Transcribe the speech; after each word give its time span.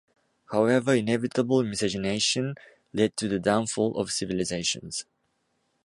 However, 0.51 0.95
inevitable 0.95 1.61
miscegenation 1.63 2.55
led 2.91 3.15
to 3.17 3.27
the 3.27 3.37
"downfall 3.37 3.97
of 3.99 4.09
civilizations". 4.11 5.05